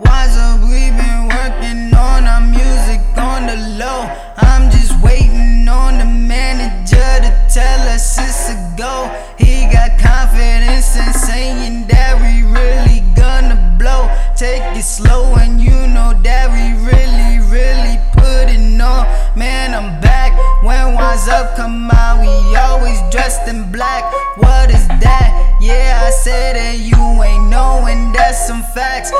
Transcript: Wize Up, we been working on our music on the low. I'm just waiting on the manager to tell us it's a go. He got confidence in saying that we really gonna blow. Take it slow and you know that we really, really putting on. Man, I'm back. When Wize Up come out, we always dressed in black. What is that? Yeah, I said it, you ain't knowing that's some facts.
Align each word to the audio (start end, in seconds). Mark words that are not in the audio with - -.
Wize 0.00 0.36
Up, 0.36 0.60
we 0.62 0.90
been 0.90 1.28
working 1.28 1.94
on 1.94 2.24
our 2.24 2.40
music 2.40 3.00
on 3.16 3.46
the 3.46 3.54
low. 3.78 4.10
I'm 4.38 4.68
just 4.68 5.00
waiting 5.00 5.68
on 5.68 5.98
the 5.98 6.04
manager 6.04 6.96
to 6.96 7.30
tell 7.48 7.80
us 7.94 8.18
it's 8.18 8.50
a 8.50 8.74
go. 8.76 9.06
He 9.38 9.70
got 9.70 9.96
confidence 10.00 10.96
in 10.96 11.12
saying 11.12 11.86
that 11.86 12.18
we 12.18 12.42
really 12.42 13.04
gonna 13.14 13.76
blow. 13.78 14.10
Take 14.34 14.64
it 14.76 14.82
slow 14.82 15.36
and 15.36 15.60
you 15.60 15.70
know 15.70 16.12
that 16.24 16.50
we 16.50 16.74
really, 16.82 17.38
really 17.46 18.00
putting 18.14 18.80
on. 18.80 19.06
Man, 19.38 19.74
I'm 19.76 20.00
back. 20.00 20.32
When 20.64 20.96
Wize 20.98 21.28
Up 21.28 21.54
come 21.54 21.88
out, 21.92 22.20
we 22.20 22.56
always 22.56 22.98
dressed 23.12 23.46
in 23.46 23.70
black. 23.70 24.02
What 24.38 24.70
is 24.70 24.88
that? 24.88 25.58
Yeah, 25.60 26.02
I 26.04 26.10
said 26.10 26.56
it, 26.56 26.80
you 26.80 26.96
ain't 27.22 27.48
knowing 27.48 28.12
that's 28.12 28.46
some 28.46 28.62
facts. 28.74 29.12